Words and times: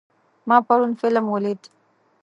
ما 0.47 0.57
پرون 0.67 0.93
فلم 1.01 1.25
ولید. 1.29 1.61